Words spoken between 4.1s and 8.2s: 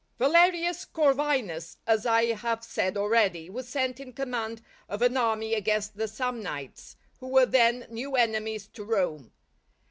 command of an army against the Samnites, who were then new